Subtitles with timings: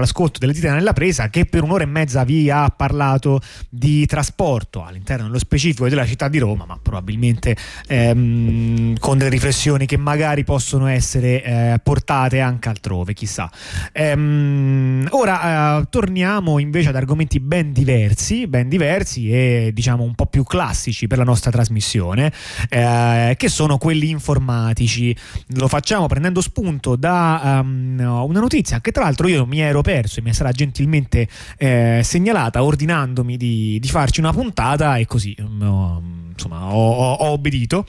[0.00, 4.84] l'ascolto delle dita nella presa che per un'ora e mezza vi ha parlato di trasporto
[4.84, 10.44] all'interno dello specifico della città di Roma, ma probabilmente ehm, con delle riflessioni che magari
[10.44, 13.50] possono essere eh, portate anche altrove, chissà.
[13.92, 20.26] Ehm, ora eh, torniamo invece ad argomenti ben diversi, ben diversi e diciamo un po'
[20.26, 22.32] più classici per la nostra trasmissione,
[22.68, 25.16] eh, che sono quelli informatici.
[25.54, 30.20] Lo facciamo prendendo spunto da um, una notizia che tra l'altro io mi ero perso
[30.20, 31.26] e mi sarà gentilmente
[31.56, 37.86] eh, segnalata ordinandomi di, di, farci una puntata e così insomma ho, ho, ho obbedito.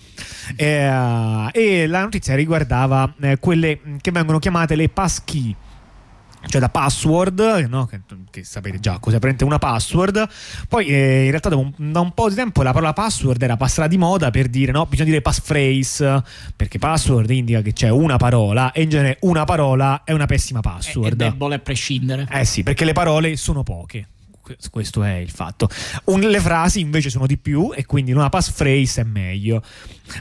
[0.56, 5.54] Eh, e la notizia riguardava eh, quelle che vengono chiamate le passkey
[6.48, 7.86] cioè da password, no?
[7.86, 10.28] che, che, sapete già cosa prende una password.
[10.68, 13.58] Poi eh, in realtà da un, da un, po' di tempo la parola password era
[13.58, 16.24] passata di moda per dire no, bisogna dire passphrase,
[16.56, 20.62] perché password indica che c'è una parola e in genere una parola è una pessima
[20.62, 21.20] password.
[21.20, 22.28] È, è debole a prescindere.
[22.32, 24.08] Eh sì, perché le parole sono poche
[24.72, 25.70] questo è il fatto.
[26.06, 29.62] Un, le frasi invece sono di più e quindi una passphrase è meglio.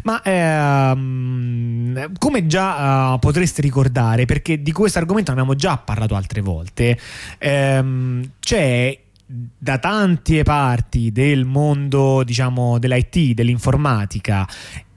[0.03, 6.41] Ma ehm, come già uh, potreste ricordare, perché di questo argomento abbiamo già parlato altre
[6.41, 6.99] volte,
[7.39, 14.49] ehm, c'è da tante parti del mondo, diciamo, dell'IT, dell'informatica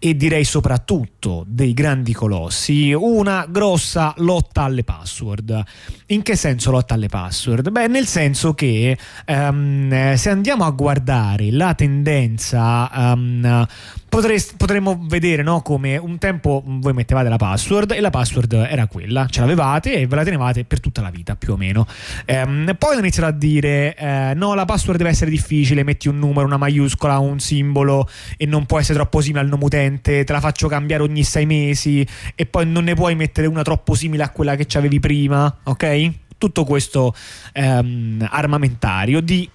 [0.03, 5.63] e direi soprattutto dei grandi colossi, una grossa lotta alle password.
[6.07, 7.69] In che senso lotta alle password?
[7.69, 13.63] Beh, nel senso che um, se andiamo a guardare la tendenza um,
[14.11, 18.85] potrest, potremmo vedere no, come un tempo voi mettevate la password e la password era
[18.85, 21.87] quella, ce l'avevate e ve la tenevate per tutta la vita più o meno.
[22.25, 26.45] Ehm, poi hanno a dire eh, no, la password deve essere difficile, metti un numero,
[26.45, 30.41] una maiuscola, un simbolo e non può essere troppo simile al nome utente, te la
[30.41, 34.29] faccio cambiare ogni sei mesi e poi non ne puoi mettere una troppo simile a
[34.29, 36.11] quella che avevi prima, ok?
[36.37, 37.15] Tutto questo
[37.53, 39.49] ehm, armamentario di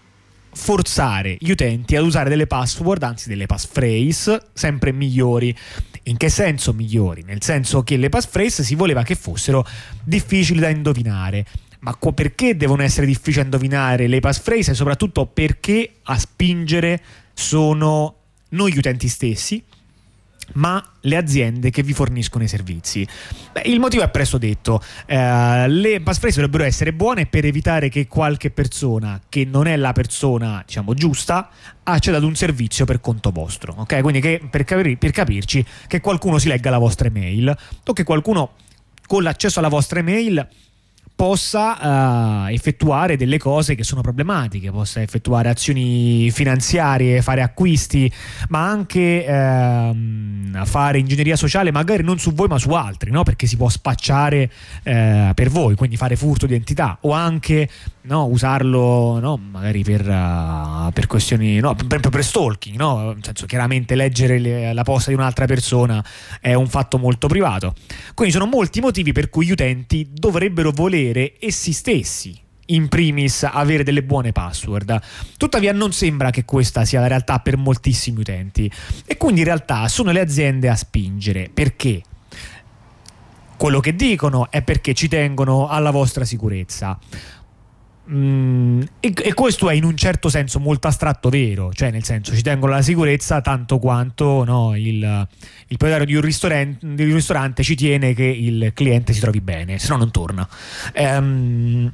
[0.57, 5.55] forzare gli utenti ad usare delle password, anzi delle passphrase, sempre migliori.
[6.05, 7.23] In che senso migliori?
[7.23, 9.65] Nel senso che le passphrase si voleva che fossero
[10.03, 11.47] difficili da indovinare.
[11.81, 14.71] Ma perché devono essere difficili da indovinare le passphrase?
[14.71, 17.03] E soprattutto perché a spingere
[17.35, 18.15] sono
[18.51, 19.63] noi gli utenti stessi
[20.55, 23.07] ma le aziende che vi forniscono i servizi.
[23.53, 28.07] Beh, il motivo è presto detto, eh, le passphrase dovrebbero essere buone per evitare che
[28.07, 31.49] qualche persona che non è la persona diciamo giusta
[31.83, 34.01] acceda ad un servizio per conto vostro, ok?
[34.01, 38.05] Quindi che, per, capir- per capirci che qualcuno si legga la vostra email o che
[38.05, 38.53] qualcuno
[39.07, 40.47] con l'accesso alla vostra email
[41.17, 48.13] possa uh, effettuare delle cose che sono problematiche, possa effettuare azioni finanziarie, fare acquisti,
[48.51, 53.23] ma anche uh, fare ingegneria sociale, magari non su voi ma su altri, no?
[53.23, 54.51] perché si può spacciare
[54.85, 57.67] uh, per voi, quindi fare furto di identità o anche
[58.03, 63.13] no, usarlo no, magari per, uh, per questioni, no, per, per stalking, no?
[63.13, 66.05] Nel senso, chiaramente leggere le, la posta di un'altra persona
[66.43, 67.75] è un fatto molto privato.
[68.15, 71.06] Quindi sono molti motivi per cui gli utenti dovrebbero volere
[71.39, 75.01] essi stessi in primis avere delle buone password.
[75.37, 78.71] Tuttavia non sembra che questa sia la realtà per moltissimi utenti
[79.05, 81.51] e quindi in realtà sono le aziende a spingere.
[81.53, 82.03] Perché?
[83.57, 86.99] Quello che dicono è perché ci tengono alla vostra sicurezza.
[88.09, 92.35] Mm, e, e, questo è in un certo senso molto astratto vero, cioè nel senso
[92.37, 95.03] ci tengono la sicurezza tanto quanto no, il,
[95.67, 99.79] il, proprietario di un, di un, ristorante, ci tiene che il cliente si trovi bene,
[99.79, 100.49] se no non torna.
[100.93, 101.93] Ehm,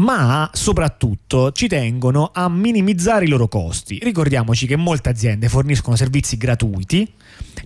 [0.00, 3.98] ma soprattutto ci tengono a minimizzare i loro costi.
[4.02, 7.10] Ricordiamoci che molte aziende forniscono servizi gratuiti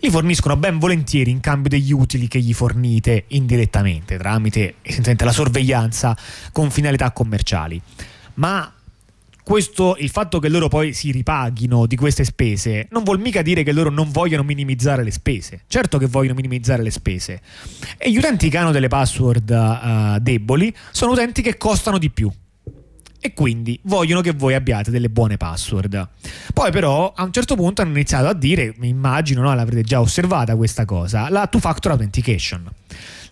[0.00, 4.76] li forniscono ben volentieri in cambio degli utili che gli fornite indirettamente tramite
[5.18, 6.16] la sorveglianza
[6.52, 7.80] con finalità commerciali.
[8.34, 8.72] Ma
[9.44, 13.62] questo, il fatto che loro poi si ripaghino di queste spese non vuol mica dire
[13.62, 15.64] che loro non vogliono minimizzare le spese.
[15.66, 17.42] Certo che vogliono minimizzare le spese.
[17.98, 22.32] E gli utenti che hanno delle password uh, deboli sono utenti che costano di più
[23.20, 26.08] e quindi vogliono che voi abbiate delle buone password.
[26.52, 30.00] Poi però a un certo punto hanno iniziato a dire, mi immagino, no, l'avrete già
[30.00, 32.70] osservata questa cosa, la two-factor authentication.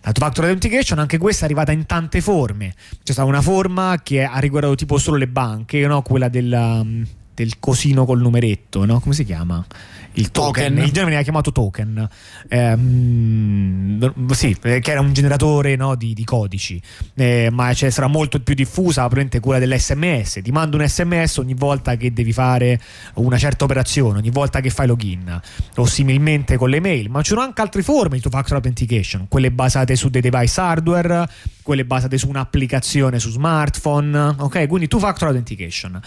[0.05, 2.73] La two-factor authentication, anche questa è arrivata in tante forme.
[3.03, 6.01] C'è stata una forma che ha riguardato tipo solo le banche, no?
[6.01, 6.51] quella del...
[6.51, 8.99] Um, del cosino col numeretto, no?
[8.99, 9.65] Come si chiama?
[10.13, 10.77] il token, token.
[10.77, 12.09] il genere veniva chiamato token,
[12.49, 16.81] ehm, sì, che era un generatore no, di, di, codici,
[17.15, 20.41] eh, ma cioè, sarà molto più diffusa probabilmente quella dell'SMS.
[20.43, 22.79] Ti mando un SMS ogni volta che devi fare
[23.15, 25.41] una certa operazione, ogni volta che fai login,
[25.77, 29.51] o similmente con le mail, ma ci sono anche altre forme di two-factor authentication, quelle
[29.51, 31.27] basate su dei device hardware,
[31.63, 34.67] quelle basate su un'applicazione su smartphone, ok?
[34.67, 35.99] Quindi two-factor authentication.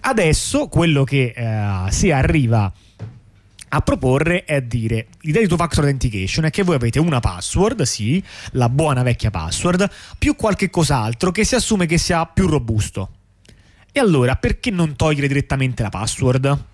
[0.00, 2.72] Adesso quello che eh, si arriva
[3.70, 7.82] a proporre è dire l'idea di two factor authentication è che voi avete una password,
[7.82, 8.22] sì,
[8.52, 13.10] la buona vecchia password, più qualche cos'altro che si assume che sia più robusto.
[13.92, 16.64] E allora perché non togliere direttamente la password?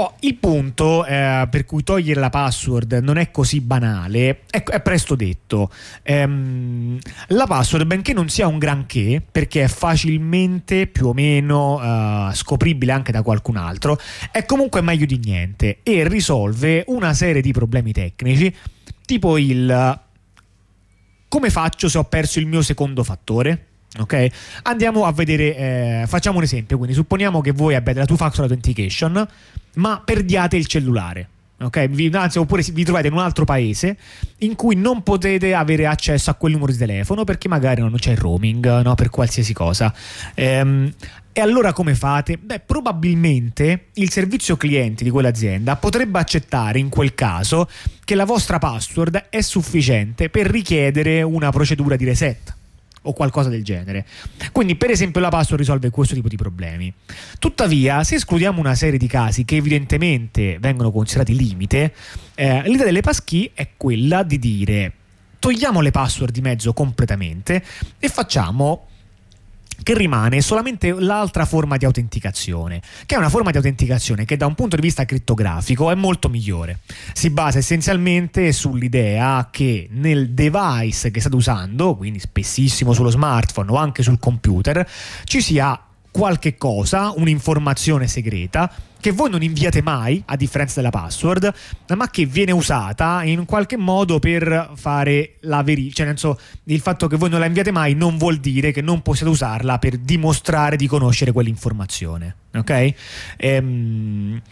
[0.00, 4.80] Oh, il punto eh, per cui togliere la password non è così banale è, è
[4.80, 5.72] presto detto.
[6.04, 6.96] Ehm,
[7.30, 12.92] la password, benché non sia un granché, perché è facilmente più o meno uh, scopribile
[12.92, 13.98] anche da qualcun altro,
[14.30, 18.54] è comunque meglio di niente e risolve una serie di problemi tecnici,
[19.04, 20.00] tipo il
[21.26, 23.66] come faccio se ho perso il mio secondo fattore?
[23.96, 24.26] Ok,
[24.64, 26.76] andiamo a vedere, eh, facciamo un esempio.
[26.76, 29.26] Quindi, supponiamo che voi abbiate la two factor authentication,
[29.74, 31.28] ma perdiate il cellulare.
[31.60, 33.96] Ok, vi, anzi, oppure vi trovate in un altro paese
[34.38, 38.12] in cui non potete avere accesso a quel numero di telefono perché magari non c'è
[38.12, 38.94] il roaming no?
[38.94, 39.92] per qualsiasi cosa.
[40.34, 40.92] Ehm,
[41.32, 42.36] e allora come fate?
[42.36, 47.68] Beh, probabilmente il servizio clienti di quell'azienda potrebbe accettare in quel caso
[48.04, 52.56] che la vostra password è sufficiente per richiedere una procedura di reset
[53.02, 54.06] o qualcosa del genere.
[54.52, 56.92] Quindi, per esempio, la password risolve questo tipo di problemi.
[57.38, 61.94] Tuttavia, se escludiamo una serie di casi che evidentemente vengono considerati limite,
[62.34, 64.92] eh, l'idea delle passkey è quella di dire
[65.38, 67.62] togliamo le password di mezzo completamente
[67.98, 68.87] e facciamo
[69.82, 74.46] che rimane solamente l'altra forma di autenticazione, che è una forma di autenticazione che da
[74.46, 76.80] un punto di vista crittografico è molto migliore.
[77.12, 83.76] Si basa essenzialmente sull'idea che nel device che state usando, quindi spessissimo sullo smartphone o
[83.76, 84.86] anche sul computer,
[85.24, 85.80] ci sia
[86.10, 88.70] qualche cosa, un'informazione segreta
[89.00, 91.52] che voi non inviate mai, a differenza della password,
[91.94, 95.96] ma che viene usata in qualche modo per fare la verifica.
[95.98, 98.80] Cioè, nel senso, il fatto che voi non la inviate mai non vuol dire che
[98.80, 102.34] non possiate usarla per dimostrare di conoscere quell'informazione.
[102.54, 102.94] Ok?
[103.36, 104.42] Ehm.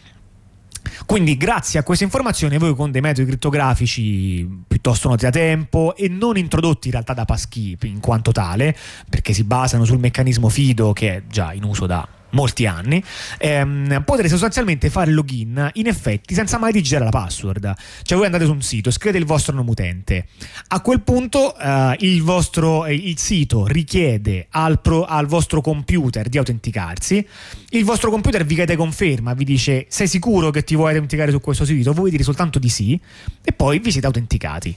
[1.05, 6.09] Quindi grazie a questa informazione voi con dei metodi crittografici piuttosto noti da tempo e
[6.09, 8.77] non introdotti in realtà da Passkey in quanto tale,
[9.09, 12.07] perché si basano sul meccanismo FIDO che è già in uso da
[12.37, 13.03] molti anni,
[13.39, 17.75] ehm, potrete sostanzialmente fare login in effetti senza mai digitare la password.
[18.03, 20.27] Cioè voi andate su un sito, scrivete il vostro nome utente.
[20.69, 26.39] A quel punto eh, il, vostro, il sito richiede al, pro, al vostro computer di
[26.39, 27.27] autenticarsi.
[27.71, 31.41] Il vostro computer vi chiede conferma, vi dice sei sicuro che ti vuoi autenticare su
[31.41, 31.93] questo sito?
[31.93, 33.01] Voi dite soltanto di sì
[33.43, 34.77] e poi vi siete autenticati.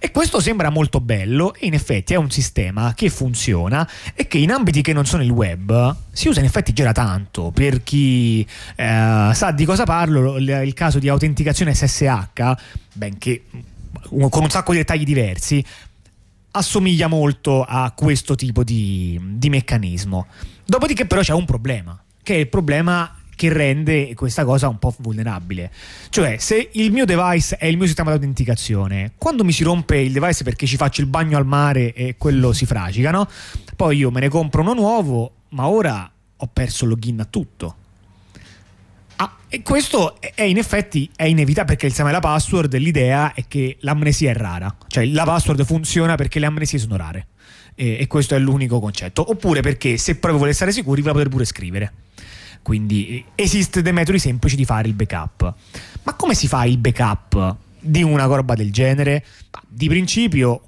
[0.00, 4.38] E questo sembra molto bello e in effetti è un sistema che funziona e che
[4.38, 7.50] in ambiti che non sono il web si usa in effetti già da tanto.
[7.52, 12.54] Per chi eh, sa di cosa parlo, il caso di autenticazione SSH,
[12.92, 13.42] benché
[14.08, 15.64] con un sacco di dettagli diversi,
[16.52, 20.26] assomiglia molto a questo tipo di, di meccanismo.
[20.64, 24.92] Dopodiché però c'è un problema, che è il problema che rende questa cosa un po'
[24.98, 25.70] vulnerabile.
[26.08, 29.96] Cioè, se il mio device è il mio sistema di autenticazione, quando mi si rompe
[29.98, 33.28] il device perché ci faccio il bagno al mare e quello si fragica, no?
[33.76, 37.76] Poi io me ne compro uno nuovo, ma ora ho perso il login a tutto.
[39.14, 43.44] Ah, e questo è in effetti è inevitabile perché il sistema della password, l'idea è
[43.46, 47.28] che l'amnesia è rara, cioè la password funziona perché le amnesie sono rare.
[47.76, 49.30] E, e questo è l'unico concetto.
[49.30, 51.92] Oppure perché se proprio volete stare sicuri, ve la potete pure scrivere.
[52.62, 55.54] Quindi esiste dei metodi semplici di fare il backup.
[56.02, 59.24] Ma come si fa il backup di una roba del genere?
[59.66, 60.62] Di principio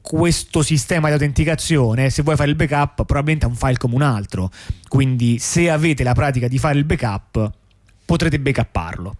[0.00, 4.02] questo sistema di autenticazione, se vuoi fare il backup, probabilmente è un file come un
[4.02, 4.50] altro.
[4.88, 7.52] Quindi se avete la pratica di fare il backup,
[8.04, 9.16] potrete backupparlo.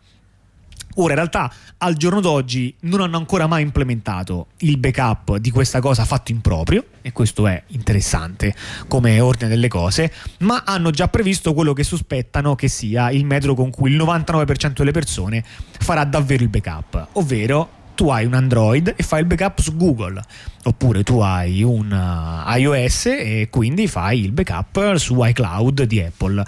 [1.01, 5.81] Ora, in realtà, al giorno d'oggi non hanno ancora mai implementato il backup di questa
[5.81, 8.53] cosa fatto in proprio, e questo è interessante
[8.89, 13.55] come ordine delle cose, ma hanno già previsto quello che sospettano che sia il metodo
[13.55, 15.45] con cui il 99% delle persone
[15.79, 20.23] farà davvero il backup, ovvero tu hai un Android e fai il backup su Google,
[20.63, 26.45] oppure tu hai un uh, iOS e quindi fai il backup su iCloud di Apple.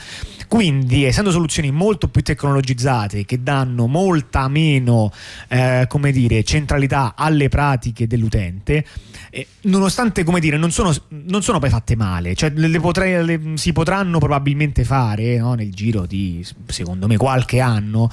[0.47, 5.13] Quindi, essendo soluzioni molto più tecnologizzate, che danno molta meno,
[5.47, 8.85] eh, come dire, centralità alle pratiche dell'utente,
[9.31, 13.41] eh, nonostante, come dire, non sono, non sono, poi fatte male, cioè le potrei, le,
[13.55, 15.55] si potranno probabilmente fare no?
[15.55, 18.11] nel giro di, secondo me, qualche anno.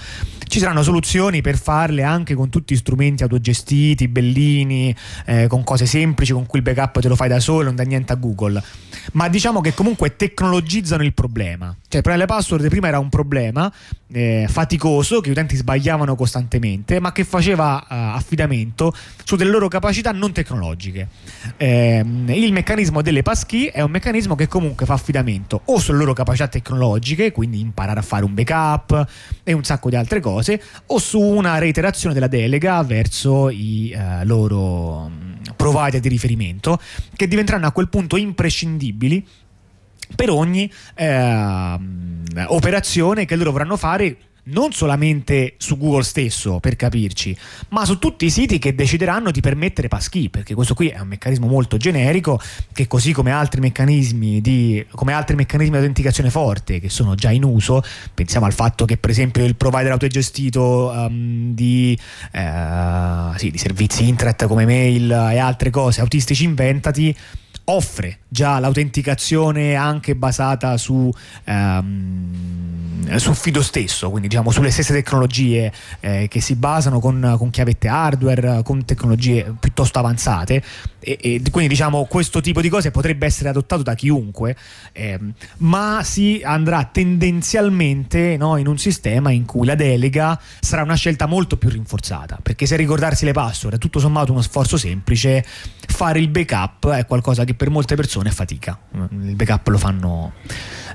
[0.48, 5.86] Ci saranno soluzioni per farle anche con tutti gli strumenti autogestiti, bellini, eh, con cose
[5.86, 8.62] semplici, con cui il backup te lo fai da solo, non dà niente a Google.
[9.14, 11.76] Ma diciamo che comunque tecnologizzano il problema.
[11.88, 13.72] Cioè, per le password prima era un problema
[14.12, 18.94] eh, faticoso che gli utenti sbagliavano costantemente, ma che faceva eh, affidamento
[19.24, 21.08] su delle loro capacità non tecnologiche.
[21.58, 26.14] Eh, il meccanismo delle passkey è un meccanismo che comunque fa affidamento o sulle loro
[26.14, 29.08] capacità tecnologiche, quindi imparare a fare un backup
[29.44, 34.26] e un sacco di altre cose, o su una reiterazione della delega verso i eh,
[34.26, 36.80] loro mm, provider di riferimento,
[37.16, 39.26] che diventeranno a quel punto imprescindibili
[40.16, 41.78] per ogni eh,
[42.48, 47.36] operazione che loro dovranno fare non solamente su Google stesso, per capirci,
[47.70, 51.08] ma su tutti i siti che decideranno di permettere passkey, perché questo qui è un
[51.08, 52.40] meccanismo molto generico
[52.72, 57.44] che così come altri meccanismi di, altri meccanismi di autenticazione forte che sono già in
[57.44, 57.82] uso,
[58.14, 61.98] pensiamo al fatto che per esempio il provider autogestito um, di,
[62.34, 67.16] uh, sì, di servizi internet come mail e altre cose, autistici inventati,
[67.70, 71.12] offre già l'autenticazione anche basata su,
[71.46, 77.50] um, sul fido stesso, quindi diciamo sulle stesse tecnologie eh, che si basano con, con,
[77.50, 80.64] chiavette hardware, con tecnologie piuttosto avanzate.
[81.00, 84.56] E, e, quindi diciamo questo tipo di cose potrebbe essere adottato da chiunque,
[84.92, 85.20] eh,
[85.58, 91.26] ma si andrà tendenzialmente no, in un sistema in cui la delega sarà una scelta
[91.26, 95.46] molto più rinforzata, perché se ricordarsi le password è tutto sommato uno sforzo semplice,
[95.88, 98.80] fare il backup è qualcosa che per molte persone è fatica.
[98.94, 100.34] Il backup lo fanno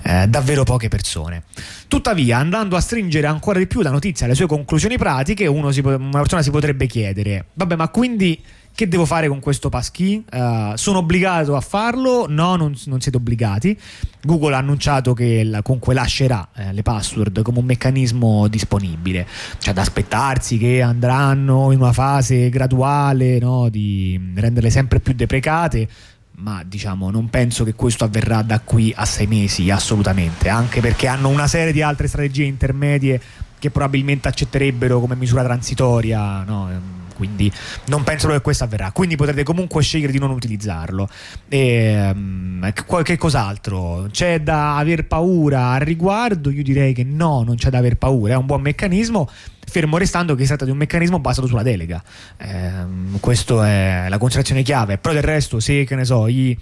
[0.03, 1.43] eh, davvero poche persone.
[1.89, 6.19] Tuttavia, andando a stringere ancora di più la notizia alle sue conclusioni pratiche, si, una
[6.19, 8.43] persona si potrebbe chiedere: vabbè, ma quindi
[8.75, 10.25] che devo fare con questo passkey?
[10.33, 12.25] Uh, sono obbligato a farlo?
[12.27, 13.79] No, non, non, siete obbligati.
[14.23, 19.27] Google ha annunciato che la, comunque lascerà eh, le password come un meccanismo disponibile.
[19.59, 25.89] C'è da aspettarsi che andranno in una fase graduale no, di renderle sempre più deprecate
[26.37, 31.07] ma diciamo non penso che questo avverrà da qui a sei mesi assolutamente anche perché
[31.07, 33.21] hanno una serie di altre strategie intermedie
[33.59, 37.01] che probabilmente accetterebbero come misura transitoria no?
[37.23, 37.53] quindi
[37.87, 38.91] non penso che questo avverrà.
[38.91, 41.09] Quindi potrete comunque scegliere di non utilizzarlo.
[41.49, 42.73] E, um,
[43.05, 44.09] che cos'altro?
[44.11, 46.51] C'è da aver paura al riguardo?
[46.51, 49.29] Io direi che no, non c'è da aver paura, è un buon meccanismo.
[49.73, 52.03] Fermo restando che si tratta di un meccanismo basato sulla delega.
[52.37, 52.73] Eh,
[53.21, 54.99] questa è la considerazione chiave.
[54.99, 56.55] Però del resto, se che ne so, i,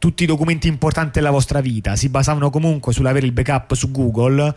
[0.00, 4.52] tutti i documenti importanti della vostra vita si basavano comunque sull'avere il backup su Google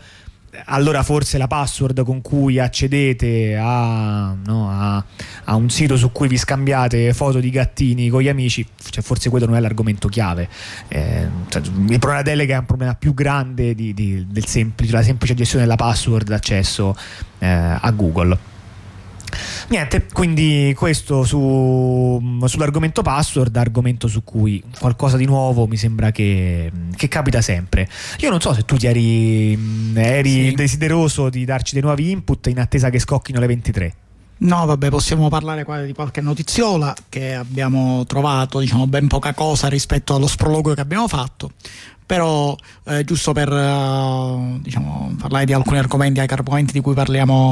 [0.66, 5.04] allora forse la password con cui accedete a, no, a,
[5.44, 9.30] a, un sito su cui vi scambiate foto di gattini con gli amici, cioè forse
[9.30, 10.48] quello non è l'argomento chiave.
[10.88, 16.28] Eh, cioè, il problema delega è un problema più grande della semplice gestione della password
[16.28, 16.96] d'accesso
[17.38, 18.58] eh, a Google.
[19.68, 26.70] Niente, quindi questo su, sull'argomento password, argomento su cui qualcosa di nuovo mi sembra che,
[26.96, 27.88] che capita sempre.
[28.18, 29.58] Io non so se tu ti eri,
[29.94, 30.54] eri sì.
[30.54, 33.94] desideroso di darci dei nuovi input in attesa che scocchino le 23.
[34.42, 39.68] No, vabbè, possiamo parlare qua di qualche notiziola che abbiamo trovato, diciamo, ben poca cosa
[39.68, 41.50] rispetto allo sprologo che abbiamo fatto.
[42.06, 42.56] Però,
[42.86, 47.48] eh, giusto per eh, diciamo, parlare di alcuni argomenti, argomenti di cui parliamo